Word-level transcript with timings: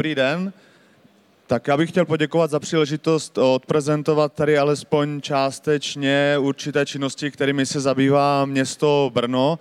Dobrý 0.00 0.14
den. 0.14 0.52
Tak 1.46 1.68
já 1.68 1.76
bych 1.76 1.90
chtěl 1.90 2.04
poděkovat 2.04 2.50
za 2.50 2.60
příležitost 2.60 3.38
odprezentovat 3.38 4.32
tady 4.32 4.58
alespoň 4.58 5.20
částečně 5.20 6.36
určité 6.38 6.86
činnosti, 6.86 7.30
kterými 7.30 7.66
se 7.66 7.80
zabývá 7.80 8.44
město 8.44 9.10
Brno. 9.14 9.58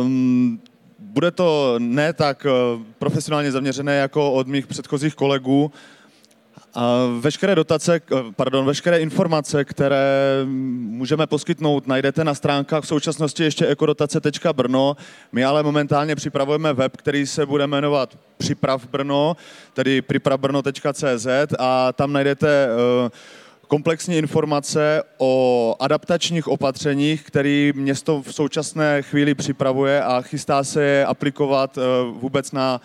Um, 0.00 0.60
bude 0.98 1.30
to 1.30 1.74
ne 1.78 2.12
tak 2.12 2.46
eh, 2.46 2.50
profesionálně 2.98 3.52
zaměřené 3.52 3.96
jako 3.96 4.32
od 4.32 4.46
mých 4.46 4.66
předchozích 4.66 5.14
kolegů, 5.14 5.72
a 6.78 7.06
veškeré 7.20 7.54
dotace, 7.54 8.00
pardon, 8.36 8.66
veškeré 8.66 8.98
informace, 8.98 9.64
které 9.64 10.06
můžeme 10.44 11.26
poskytnout, 11.26 11.86
najdete 11.86 12.24
na 12.24 12.34
stránkách 12.34 12.84
v 12.84 12.86
současnosti 12.86 13.44
ještě 13.44 13.66
ekodotace.brno. 13.66 14.96
My 15.32 15.44
ale 15.44 15.62
momentálně 15.62 16.16
připravujeme 16.16 16.72
web, 16.72 16.96
který 16.96 17.26
se 17.26 17.46
bude 17.46 17.66
jmenovat 17.66 18.18
Připrav 18.36 18.86
Brno, 18.86 19.36
tedy 19.74 20.02
připravbrno.cz 20.02 21.26
a 21.58 21.92
tam 21.92 22.12
najdete 22.12 22.68
eh, 22.68 23.10
komplexní 23.68 24.16
informace 24.16 25.02
o 25.18 25.74
adaptačních 25.80 26.48
opatřeních, 26.48 27.22
které 27.22 27.70
město 27.74 28.22
v 28.22 28.34
současné 28.34 29.02
chvíli 29.02 29.34
připravuje 29.34 30.02
a 30.02 30.22
chystá 30.22 30.64
se 30.64 30.82
je 30.82 31.06
aplikovat 31.06 31.78
eh, 31.78 31.80
vůbec 32.20 32.52
na 32.52 32.80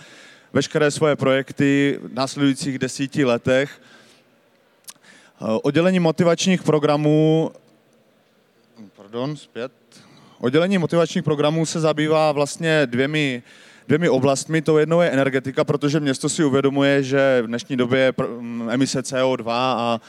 veškeré 0.54 0.92
svoje 0.92 1.16
projekty 1.16 2.00
v 2.02 2.14
následujících 2.14 2.80
desíti 2.80 3.26
letech. 3.26 3.82
Eh, 3.82 5.46
oddělení 5.64 6.00
motivačních 6.00 6.64
programů, 6.64 7.52
pardon, 8.96 9.38
zpět. 9.38 9.72
Oddělení 10.40 10.78
motivačních 10.78 11.24
programů 11.24 11.66
se 11.66 11.80
zabývá 11.80 12.32
vlastně 12.32 12.86
dvěmi, 12.86 13.44
dvěmi 13.88 14.10
oblastmi. 14.10 14.62
To 14.62 14.80
jednou 14.80 15.02
je 15.02 15.10
energetika, 15.10 15.64
protože 15.64 16.00
město 16.00 16.30
si 16.30 16.44
uvědomuje, 16.44 17.04
že 17.04 17.42
v 17.42 17.48
dnešní 17.48 17.78
době 17.78 18.00
je 18.00 18.14
emise 18.70 19.02
CO2 19.02 19.46
a 19.50 20.02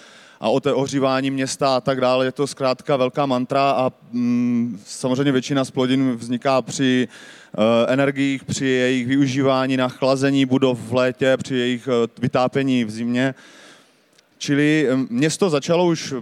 a 0.44 0.48
o 0.48 0.60
té 0.60 0.72
ohřívání 0.72 1.30
města 1.30 1.76
a 1.76 1.80
tak 1.80 2.00
dále. 2.00 2.24
Je 2.24 2.32
to 2.32 2.46
zkrátka 2.46 2.96
velká 2.96 3.26
mantra 3.26 3.70
a 3.70 3.92
mm, 4.12 4.80
samozřejmě 4.86 5.32
většina 5.32 5.64
splodin 5.64 6.16
vzniká 6.16 6.62
při 6.62 7.08
uh, 7.58 7.64
energiích, 7.88 8.44
při 8.44 8.66
jejich 8.66 9.06
využívání 9.06 9.76
na 9.76 9.88
chlazení 9.88 10.46
budov 10.46 10.78
v 10.78 10.94
létě, 10.94 11.36
při 11.36 11.56
jejich 11.56 11.88
uh, 11.88 11.92
vytápění 12.18 12.84
v 12.84 12.90
zimě. 12.90 13.34
Čili 14.38 14.88
město 15.10 15.50
začalo 15.50 15.86
už 15.86 16.14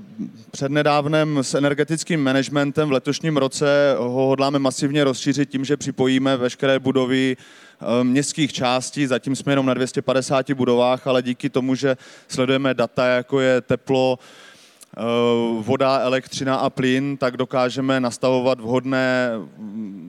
přednedávnem 0.51 1.39
s 1.39 1.55
energetickým 1.55 2.25
managementem. 2.25 2.89
V 2.89 2.93
letošním 2.93 3.37
roce 3.37 3.95
ho 3.99 4.27
hodláme 4.27 4.59
masivně 4.59 5.05
rozšířit 5.05 5.51
tím, 5.51 5.65
že 5.65 5.77
připojíme 5.77 6.37
veškeré 6.37 6.79
budovy 6.79 7.37
Eh, 7.37 7.72
městských 8.03 8.53
částí, 8.53 9.07
zatím 9.07 9.37
jsme 9.37 9.53
jenom 9.53 9.67
na 9.67 9.75
250 9.75 10.51
budovách, 10.53 11.07
ale 11.07 11.23
díky 11.23 11.51
tomu, 11.51 11.75
že 11.75 11.97
sledujeme 12.29 12.75
data, 12.75 13.07
jako 13.07 13.41
je 13.41 13.61
teplo, 13.61 14.19
eh, 14.97 15.01
voda, 15.61 15.99
elektřina 15.99 16.57
a 16.57 16.71
plyn, 16.71 17.17
tak 17.17 17.37
dokážeme 17.37 18.01
nastavovat 18.01 18.61
vhodné, 18.61 19.31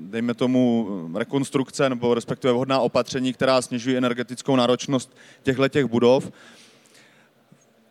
dejme 0.09 0.33
tomu, 0.33 0.87
rekonstrukce 1.15 1.89
nebo 1.89 2.13
respektive 2.13 2.53
vhodná 2.53 2.79
opatření, 2.79 3.33
která 3.33 3.61
snižují 3.61 3.97
energetickou 3.97 4.55
náročnost 4.55 5.17
těchto 5.43 5.87
budov. 5.87 6.31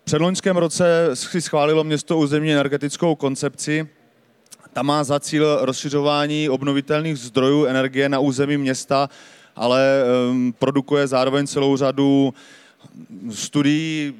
Předloňském 0.05 0.57
roce 0.57 1.11
si 1.15 1.43
schválilo 1.43 1.85
město 1.85 2.19
územní 2.19 2.53
energetickou 2.53 3.15
koncepci, 3.15 3.89
ta 4.73 4.83
má 4.83 5.05
za 5.05 5.21
cíl 5.21 5.59
rozšiřování 5.61 6.49
obnovitelných 6.49 7.19
zdrojů 7.19 7.65
energie 7.65 8.09
na 8.09 8.19
území 8.19 8.57
města 8.57 9.09
ale 9.57 10.05
produkuje 10.59 11.07
zároveň 11.07 11.47
celou 11.47 11.77
řadu 11.77 12.35
studií 13.31 14.15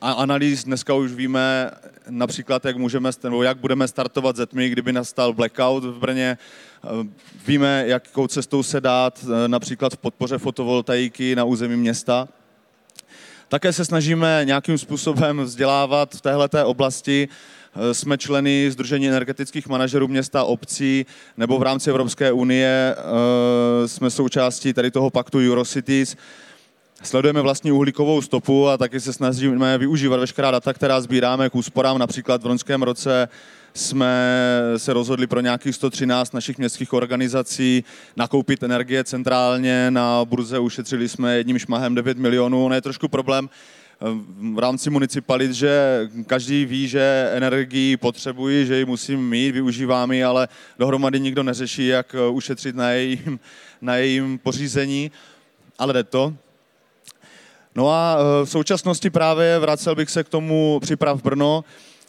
a 0.00 0.12
analýz. 0.12 0.64
Dneska 0.64 0.94
už 0.94 1.12
víme 1.12 1.70
například, 2.10 2.64
jak, 2.64 2.76
můžeme, 2.76 3.10
jak 3.42 3.58
budeme 3.58 3.88
startovat 3.88 4.36
ze 4.36 4.46
tmy, 4.46 4.68
kdyby 4.68 4.92
nastal 4.92 5.32
blackout 5.32 5.84
v 5.84 5.98
Brně. 5.98 6.38
Víme, 7.46 7.84
jakou 7.86 8.26
cestou 8.26 8.62
se 8.62 8.80
dát 8.80 9.24
e, 9.24 9.48
například 9.48 9.92
v 9.92 9.96
podpoře 9.96 10.38
fotovoltaiky 10.38 11.36
na 11.36 11.44
území 11.44 11.76
města. 11.76 12.28
Také 13.48 13.72
se 13.72 13.84
snažíme 13.84 14.40
nějakým 14.44 14.78
způsobem 14.78 15.40
vzdělávat 15.40 16.14
v 16.14 16.20
této 16.20 16.66
oblasti 16.66 17.28
jsme 17.92 18.18
členy 18.18 18.70
Združení 18.70 19.08
energetických 19.08 19.68
manažerů 19.68 20.08
města 20.08 20.44
obcí 20.44 21.06
nebo 21.36 21.58
v 21.58 21.62
rámci 21.62 21.90
Evropské 21.90 22.32
unie 22.32 22.96
eh, 22.96 23.88
jsme 23.88 24.10
součástí 24.10 24.72
tady 24.72 24.90
toho 24.90 25.10
paktu 25.10 25.38
Eurocities. 25.38 26.16
Sledujeme 27.02 27.40
vlastní 27.40 27.72
uhlíkovou 27.72 28.22
stopu 28.22 28.68
a 28.68 28.76
taky 28.76 29.00
se 29.00 29.12
snažíme 29.12 29.78
využívat 29.78 30.16
veškerá 30.16 30.50
data, 30.50 30.72
která 30.72 31.00
sbíráme 31.00 31.50
k 31.50 31.54
úsporám. 31.54 31.98
Například 31.98 32.42
v 32.42 32.46
loňském 32.46 32.82
roce 32.82 33.28
jsme 33.74 34.38
se 34.76 34.92
rozhodli 34.92 35.26
pro 35.26 35.40
nějakých 35.40 35.74
113 35.74 36.34
našich 36.34 36.58
městských 36.58 36.92
organizací 36.92 37.84
nakoupit 38.16 38.62
energie 38.62 39.04
centrálně. 39.04 39.90
Na 39.90 40.24
burze 40.24 40.58
ušetřili 40.58 41.08
jsme 41.08 41.36
jedním 41.36 41.58
šmahem 41.58 41.94
9 41.94 42.18
milionů. 42.18 42.64
Ono 42.64 42.74
je 42.74 42.80
trošku 42.80 43.08
problém, 43.08 43.48
v 44.54 44.58
rámci 44.58 44.90
municipalit, 44.90 45.52
že 45.52 46.00
každý 46.26 46.64
ví, 46.64 46.88
že 46.88 47.30
energii 47.32 47.96
potřebují, 47.96 48.66
že 48.66 48.76
ji 48.76 48.84
musím 48.84 49.28
mít, 49.28 49.52
využívám 49.52 50.12
ji, 50.12 50.24
ale 50.24 50.48
dohromady 50.78 51.20
nikdo 51.20 51.42
neřeší, 51.42 51.86
jak 51.86 52.14
eh, 52.14 52.28
ušetřit 52.28 52.76
na 52.76 52.90
jejím, 52.90 53.40
na 53.80 53.96
jejím 53.96 54.38
pořízení, 54.38 55.10
ale 55.78 55.92
jde 55.92 56.04
to. 56.04 56.34
No 57.74 57.90
a 57.90 58.16
eh, 58.18 58.44
v 58.44 58.50
současnosti 58.50 59.10
právě 59.10 59.58
vracel 59.58 59.94
bych 59.94 60.10
se 60.10 60.24
k 60.24 60.28
tomu 60.28 60.80
připrav 60.82 61.22
Brno. 61.22 61.64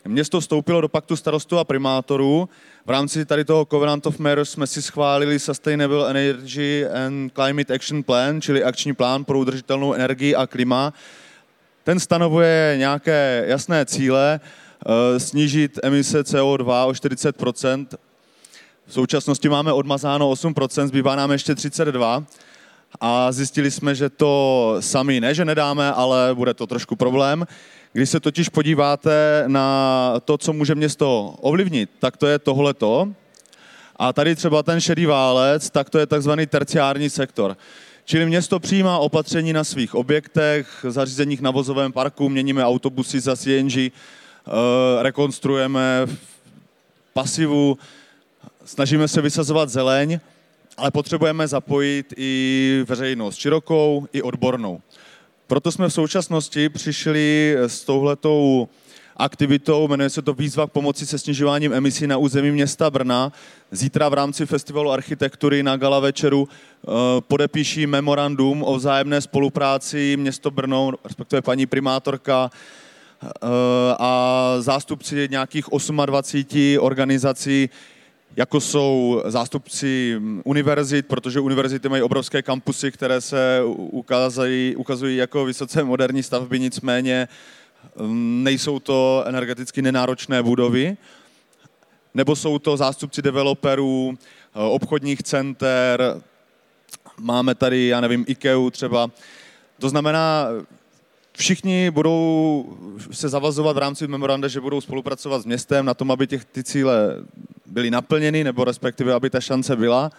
Město 0.08 0.40
vstoupilo 0.40 0.82
do 0.82 0.90
paktu 0.90 1.16
starostů 1.16 1.58
a 1.58 1.64
primátorů. 1.64 2.50
V 2.86 2.90
rámci 2.90 3.26
tady 3.26 3.46
toho 3.46 3.66
Covenant 3.66 4.06
of 4.06 4.20
Mayors 4.20 4.50
jsme 4.50 4.68
si 4.68 4.82
schválili 4.82 5.40
Sustainable 5.40 6.10
Energy 6.10 6.86
and 6.88 7.34
Climate 7.34 7.74
Action 7.74 8.04
Plan, 8.04 8.42
čili 8.42 8.64
akční 8.64 8.94
plán 8.94 9.24
pro 9.24 9.40
udržitelnou 9.40 9.94
energii 9.94 10.36
a 10.36 10.48
klima, 10.48 10.94
ten 11.86 12.00
stanovuje 12.00 12.76
nějaké 12.78 13.44
jasné 13.48 13.86
cíle, 13.86 14.40
eh, 14.40 15.20
snížit 15.20 15.80
emise 15.84 16.24
CO2 16.24 16.86
o 16.86 16.94
40% 16.94 17.96
V 18.88 18.94
současnosti 18.94 19.50
máme 19.50 19.74
odmazáno 19.74 20.30
8% 20.30 20.88
zbývá 20.88 21.16
nám 21.16 21.32
ještě 21.32 21.56
32 21.56 22.24
a 23.02 23.32
zjistili 23.32 23.72
jsme, 23.72 23.96
že 23.96 24.10
to 24.10 24.76
sami 24.80 25.22
ne, 25.22 25.34
že 25.34 25.46
nedáme, 25.46 25.92
ale 25.92 26.30
bude 26.34 26.54
to 26.54 26.68
trošku 26.68 26.96
problém. 26.96 27.48
Když 27.94 28.10
se 28.10 28.20
totiž 28.20 28.50
podíváte 28.50 29.44
na 29.48 30.14
to, 30.26 30.38
co 30.38 30.54
může 30.54 30.76
město 30.76 31.36
ovlivnit, 31.42 31.90
tak 32.00 32.18
to 32.18 32.28
je 32.28 32.40
tohleto. 32.40 33.08
A 33.96 34.14
tady 34.14 34.36
třeba 34.36 34.64
ten 34.64 34.82
šedý 34.82 35.06
válec, 35.06 35.70
tak 35.70 35.90
to 35.90 36.00
je 36.00 36.06
takzvaný 36.06 36.48
terciární 36.48 37.10
sektor. 37.10 37.58
Čili 38.08 38.26
město 38.26 38.60
přijímá 38.60 39.00
opatření 39.00 39.54
na 39.54 39.64
svých 39.64 39.96
objektech, 39.96 40.86
zařízeních 40.90 41.42
na 41.42 41.52
vozovém 41.52 41.92
parku, 41.92 42.30
měníme 42.30 42.66
autobusy 42.66 43.20
za 43.20 43.36
CNG, 43.36 43.78
eh, 43.78 43.92
rekonstruujeme 45.02 46.08
pasivu, 47.14 47.78
snažíme 48.66 49.08
se 49.08 49.22
vysazovat 49.22 49.70
zeleň, 49.70 50.20
ale 50.78 50.92
potřebujeme 50.92 51.48
zapojit 51.48 52.14
i 52.18 52.84
veřejnost 52.88 53.38
širokou, 53.38 54.08
i 54.14 54.22
odbornou. 54.22 54.82
Proto 55.48 55.72
jsme 55.72 55.88
v 55.90 55.94
současnosti 55.94 56.70
přišli 56.70 57.56
s 57.60 57.84
touhletou 57.84 58.68
aktivitou, 59.18 59.88
jmenuje 59.88 60.10
se 60.10 60.22
to 60.22 60.34
Výzva 60.34 60.68
k 60.68 60.72
pomoci 60.72 61.06
se 61.06 61.20
snižováním 61.20 61.74
emisí 61.74 62.08
na 62.08 62.18
území 62.18 62.52
města 62.52 62.90
Brna. 62.90 63.32
Zítra 63.72 64.10
v 64.10 64.14
rámci 64.14 64.46
Festivalu 64.46 64.92
architektury 64.92 65.64
na 65.64 65.78
gala 65.78 66.00
večeru 66.00 66.48
eh, 66.48 66.92
podepíší 67.20 67.88
memorandum 67.88 68.64
o 68.64 68.76
vzájemné 68.76 69.22
spolupráci 69.22 70.18
město 70.18 70.52
Brno, 70.52 70.92
respektive 71.04 71.42
paní 71.42 71.66
primátorka 71.66 72.50
eh, 73.24 73.30
a 74.00 74.56
zástupci 74.60 75.28
nějakých 75.32 75.66
28 76.06 76.80
organizací, 76.80 77.70
jako 78.36 78.62
jsou 78.62 79.22
zástupci 79.26 80.22
univerzit, 80.44 81.08
protože 81.08 81.40
univerzity 81.40 81.90
mají 81.90 82.04
obrovské 82.04 82.42
kampusy, 82.42 82.92
které 82.92 83.22
se 83.22 83.62
ukazují, 83.76 84.76
ukazují 84.76 85.18
jako 85.18 85.46
vysoce 85.46 85.84
moderní 85.84 86.24
stavby, 86.24 86.60
nicméně 86.60 87.28
nejsou 88.44 88.80
to 88.80 89.24
energeticky 89.28 89.82
nenáročné 89.82 90.44
budovy, 90.44 90.98
nebo 92.14 92.36
jsou 92.36 92.60
to 92.60 92.78
zástupci 92.78 93.22
developerů, 93.22 94.18
eh, 94.18 94.60
obchodních 94.60 95.24
center, 95.24 96.22
máme 97.18 97.56
tady, 97.56 97.88
já 97.88 98.02
nevím, 98.02 98.26
IKEA 98.28 98.70
třeba. 98.72 99.12
To 99.80 99.90
znamená, 99.90 100.48
všichni 101.38 101.92
budou 101.92 102.66
se 103.12 103.30
zavazovat 103.30 103.76
v 103.76 103.80
rámci 103.80 104.08
memoranda, 104.08 104.48
že 104.48 104.62
budou 104.62 104.82
spolupracovat 104.82 105.42
s 105.42 105.46
městem 105.46 105.86
na 105.86 105.94
tom, 105.94 106.12
aby 106.12 106.28
těch, 106.28 106.46
ty 106.46 106.64
cíle 106.64 107.16
byly 107.66 107.92
naplněny, 107.92 108.44
nebo 108.44 108.64
respektive, 108.64 109.14
aby 109.14 109.30
ta 109.30 109.42
šance 109.42 109.76
byla. 109.76 110.12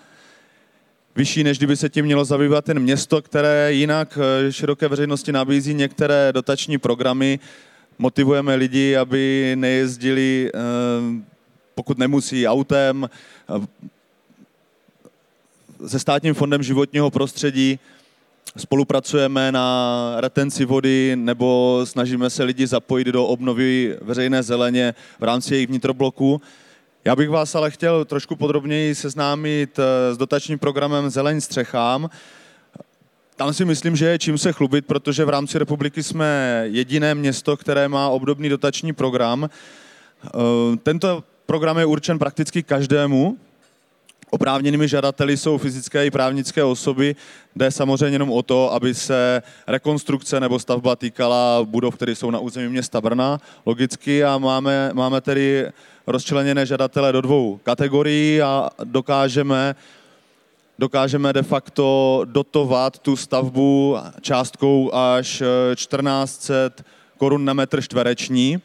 Vyšší, 1.16 1.44
než 1.44 1.58
kdyby 1.58 1.76
se 1.76 1.88
tím 1.88 2.04
mělo 2.04 2.24
zabývat 2.24 2.64
ten 2.64 2.78
město, 2.78 3.22
které 3.22 3.72
jinak 3.72 4.18
eh, 4.18 4.52
široké 4.52 4.88
veřejnosti 4.88 5.32
nabízí 5.32 5.74
některé 5.74 6.32
dotační 6.32 6.78
programy. 6.78 7.38
Motivujeme 7.98 8.54
lidi, 8.54 8.96
aby 8.96 9.52
nejezdili, 9.58 10.50
eh, 10.54 10.58
pokud 11.74 11.98
nemusí, 11.98 12.46
autem, 12.46 13.10
se 15.86 15.98
státním 15.98 16.34
fondem 16.34 16.62
životního 16.62 17.10
prostředí 17.10 17.78
spolupracujeme 18.56 19.52
na 19.52 20.14
retenci 20.16 20.64
vody 20.64 21.12
nebo 21.16 21.80
snažíme 21.84 22.30
se 22.30 22.44
lidi 22.44 22.66
zapojit 22.66 23.04
do 23.04 23.26
obnovy 23.26 23.96
veřejné 24.02 24.42
zeleně 24.42 24.94
v 25.20 25.24
rámci 25.24 25.54
jejich 25.54 25.68
vnitrobloku. 25.68 26.40
Já 27.06 27.16
bych 27.16 27.30
vás 27.30 27.54
ale 27.54 27.70
chtěl 27.70 28.04
trošku 28.04 28.36
podrobněji 28.36 28.94
seznámit 28.94 29.78
eh, 29.78 30.14
s 30.14 30.18
dotačním 30.18 30.58
programem 30.58 31.10
Zeleň 31.10 31.40
střechám. 31.40 32.10
Tam 33.36 33.54
si 33.54 33.64
myslím, 33.64 33.96
že 33.96 34.06
je 34.06 34.18
čím 34.18 34.38
se 34.38 34.52
chlubit, 34.52 34.86
protože 34.86 35.24
v 35.24 35.28
rámci 35.28 35.58
republiky 35.58 36.02
jsme 36.02 36.62
jediné 36.64 37.14
město, 37.14 37.56
které 37.56 37.88
má 37.88 38.08
obdobný 38.08 38.48
dotační 38.48 38.92
program. 38.92 39.50
Eh, 40.24 40.30
tento 40.82 41.24
program 41.46 41.78
je 41.78 41.86
určen 41.86 42.18
prakticky 42.18 42.62
každému, 42.62 43.36
Oprávněnými 44.30 44.88
žadateli 44.88 45.36
jsou 45.36 45.58
fyzické 45.58 46.06
i 46.06 46.10
právnické 46.10 46.64
osoby, 46.64 47.16
jde 47.56 47.70
samozřejmě 47.70 48.14
jenom 48.14 48.32
o 48.32 48.42
to, 48.42 48.72
aby 48.72 48.94
se 48.94 49.42
rekonstrukce 49.66 50.40
nebo 50.40 50.58
stavba 50.58 50.96
týkala 50.96 51.64
budov, 51.64 51.94
které 51.94 52.14
jsou 52.14 52.30
na 52.30 52.38
území 52.38 52.68
města 52.68 53.00
Brna, 53.00 53.40
logicky, 53.66 54.24
a 54.24 54.38
máme, 54.38 54.90
máme 54.92 55.20
tedy 55.20 55.66
rozčleněné 56.06 56.66
žadatele 56.66 57.12
do 57.12 57.20
dvou 57.20 57.60
kategorií 57.62 58.42
a 58.42 58.70
dokážeme, 58.84 59.74
dokážeme 60.78 61.32
de 61.32 61.42
facto 61.42 62.20
dotovat 62.24 62.98
tu 62.98 63.16
stavbu 63.16 63.96
částkou 64.20 64.94
až 64.94 65.42
1400 65.74 66.54
korun 67.18 67.44
na 67.44 67.52
metr 67.52 67.82
čtvereční. 67.82 68.58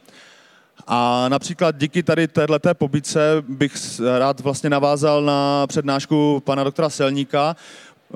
A 0.88 1.30
například 1.30 1.76
díky 1.78 2.04
tady 2.04 2.28
této 2.28 2.60
pobytce 2.74 3.20
bych 3.48 3.74
rád 4.18 4.40
vlastně 4.40 4.70
navázal 4.70 5.22
na 5.22 5.68
přednášku 5.68 6.42
pana 6.46 6.64
doktora 6.64 6.90
Selníka. 6.90 7.56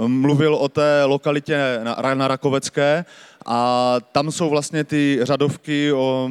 Mluvil 0.07 0.55
o 0.55 0.69
té 0.69 1.03
lokalitě 1.05 1.79
na, 1.83 2.13
na 2.13 2.27
Rakovecké 2.27 3.05
a 3.45 3.95
tam 4.11 4.31
jsou 4.31 4.49
vlastně 4.49 4.83
ty 4.83 5.19
řadovky 5.21 5.93
o, 5.93 6.29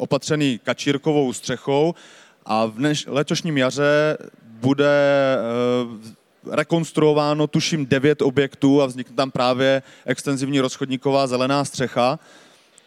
opatřený 0.00 0.60
kačírkovou 0.64 1.32
střechou 1.32 1.94
a 2.46 2.66
v 2.66 2.74
dneš, 2.74 3.06
letošním 3.08 3.58
jaře 3.58 4.18
bude 4.42 4.86
e, 4.86 6.56
rekonstruováno 6.56 7.46
tuším 7.46 7.86
devět 7.86 8.22
objektů 8.22 8.82
a 8.82 8.86
vznikne 8.86 9.16
tam 9.16 9.30
právě 9.30 9.82
extenzivní 10.06 10.60
rozchodníková 10.60 11.26
zelená 11.26 11.64
střecha. 11.64 12.18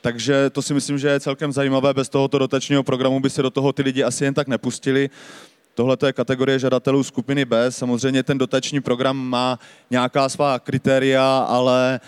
Takže 0.01 0.49
to 0.49 0.61
si 0.61 0.73
myslím, 0.73 0.97
že 0.97 1.07
je 1.07 1.19
celkem 1.19 1.51
zajímavé. 1.51 1.93
Bez 1.93 2.09
tohoto 2.09 2.39
dotačního 2.39 2.83
programu 2.83 3.19
by 3.19 3.29
se 3.29 3.41
do 3.41 3.49
toho 3.49 3.73
ty 3.73 3.81
lidi 3.81 4.03
asi 4.03 4.25
jen 4.25 4.33
tak 4.33 4.47
nepustili. 4.47 5.09
Tohle 5.75 5.97
je 6.05 6.13
kategorie 6.13 6.59
žadatelů 6.59 7.03
skupiny 7.03 7.45
B. 7.45 7.71
Samozřejmě 7.71 8.23
ten 8.23 8.37
dotační 8.37 8.81
program 8.81 9.17
má 9.17 9.59
nějaká 9.89 10.29
svá 10.29 10.59
kritéria, 10.59 11.37
ale 11.37 11.99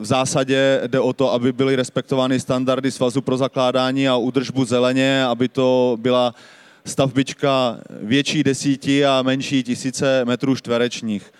v 0.00 0.04
zásadě 0.04 0.80
jde 0.86 1.00
o 1.00 1.12
to, 1.12 1.32
aby 1.32 1.52
byly 1.52 1.76
respektovány 1.76 2.40
standardy 2.40 2.90
Svazu 2.90 3.20
pro 3.22 3.36
zakládání 3.36 4.08
a 4.08 4.16
údržbu 4.16 4.64
zeleně, 4.64 5.24
aby 5.24 5.48
to 5.48 5.96
byla 6.00 6.34
stavbička 6.84 7.78
větší 7.90 8.42
desíti 8.42 9.06
a 9.06 9.22
menší 9.22 9.62
tisíce 9.62 10.24
metrů 10.24 10.56
čtverečních. 10.56 11.32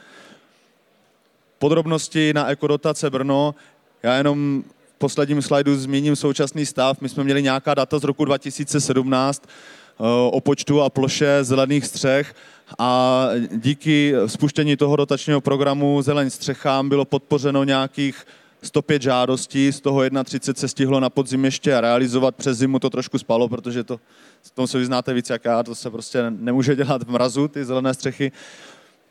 Podrobnosti 1.59 2.33
na 2.35 2.47
ekodotace 2.47 3.11
Brno. 3.11 3.55
Já 4.03 4.15
jenom 4.15 4.65
posledním 4.99 5.43
slajdu 5.43 5.77
zmíním 5.77 6.17
současný 6.17 6.67
stav. 6.67 7.01
My 7.01 7.09
jsme 7.09 7.25
měli 7.25 7.43
nějaká 7.43 7.75
data 7.75 7.99
z 7.99 8.05
roku 8.05 8.25
2017 8.25 9.43
eh, 9.47 10.03
o 10.31 10.41
počtu 10.41 10.83
a 10.83 10.91
ploše 10.91 11.45
zelených 11.45 11.87
střech 11.87 12.35
a 12.79 13.29
díky 13.51 14.15
spuštění 14.27 14.77
toho 14.77 14.97
dotačního 14.97 15.41
programu 15.41 16.03
Zeleň 16.03 16.31
střechám 16.31 16.89
bylo 16.89 17.05
podpořeno 17.05 17.65
nějakých 17.65 18.27
105 18.63 19.03
žádostí, 19.03 19.73
z 19.73 19.81
toho 19.81 20.03
31 20.25 20.61
se 20.61 20.69
stihlo 20.69 21.01
na 21.01 21.11
podzim 21.11 21.45
ještě 21.45 21.81
realizovat, 21.81 22.35
přes 22.35 22.59
zimu 22.59 22.79
to 22.79 22.91
trošku 22.91 23.19
spalo, 23.19 23.49
protože 23.49 23.85
to, 23.85 24.01
v 24.43 24.51
tom 24.51 24.67
se 24.67 24.79
vyznáte 24.79 25.15
víc 25.15 25.31
jak 25.31 25.45
já, 25.45 25.63
to 25.63 25.75
se 25.75 25.91
prostě 25.91 26.31
nemůže 26.31 26.77
dělat 26.77 27.03
v 27.03 27.11
mrazu, 27.11 27.49
ty 27.49 27.65
zelené 27.65 27.95
střechy. 27.95 28.33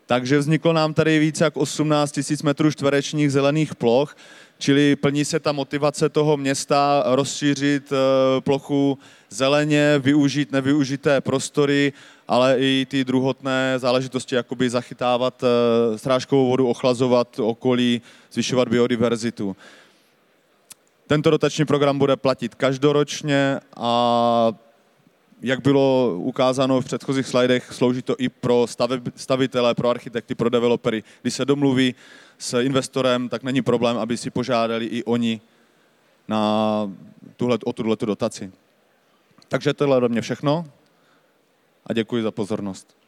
Takže 0.06 0.38
vzniklo 0.38 0.74
nám 0.74 0.94
tady 0.94 1.20
více 1.20 1.44
jak 1.44 1.58
18 1.58 2.18
000 2.18 2.26
metrů 2.44 2.72
čtverečních 2.72 3.32
zelených 3.32 3.76
ploch, 3.76 4.16
čili 4.64 4.96
plní 4.96 5.26
se 5.26 5.40
ta 5.40 5.52
motivace 5.52 6.10
toho 6.10 6.38
města 6.38 7.04
rozšířit 7.06 7.92
eh, 7.92 8.42
plochu 8.42 8.98
zeleně, 9.30 10.00
využít 10.00 10.52
nevyužité 10.52 11.22
prostory, 11.22 11.94
ale 12.28 12.56
i 12.60 12.88
ty 12.90 13.04
druhotné 13.04 13.80
záležitosti, 13.80 14.36
jakoby 14.36 14.70
zachytávat 14.70 15.44
eh, 15.44 15.98
strážkovou 15.98 16.50
vodu, 16.50 16.68
ochlazovat 16.68 17.40
okolí, 17.40 18.02
zvyšovat 18.32 18.68
biodiverzitu. 18.68 19.56
Tento 21.08 21.30
dotační 21.30 21.66
program 21.66 22.00
bude 22.00 22.16
platit 22.16 22.56
každoročně 22.56 23.60
a 23.78 24.52
jak 25.44 25.62
bylo 25.62 26.16
ukázáno 26.18 26.82
v 26.82 26.86
předchozích 26.86 27.28
slajdech, 27.28 27.74
slouží 27.74 28.02
to 28.02 28.16
i 28.18 28.30
pro 28.30 28.66
stavitele, 29.16 29.76
pro 29.76 29.90
architekty, 29.90 30.36
pro 30.36 30.50
developery. 30.50 31.04
Když 31.22 31.34
se 31.34 31.46
domluví 31.46 31.96
s 32.38 32.60
investorem, 32.62 33.30
tak 33.30 33.44
není 33.44 33.62
problém, 33.62 33.98
aby 33.98 34.18
si 34.18 34.30
požádali 34.30 34.86
i 34.86 35.04
oni 35.04 35.42
na 36.28 36.92
tuhle, 37.38 37.58
o 37.66 37.74
tuhle 37.74 37.98
dotaci. 38.06 38.52
Takže 39.48 39.74
tohle 39.74 39.98
je 39.98 40.02
do 40.02 40.10
mě 40.10 40.22
všechno 40.22 40.66
a 41.88 41.94
děkuji 41.94 42.24
za 42.24 42.32
pozornost. 42.32 43.03